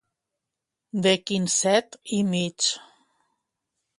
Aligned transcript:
De 1.07 1.13
quinzet 1.27 1.89
i 2.19 2.23
mig. 2.31 2.61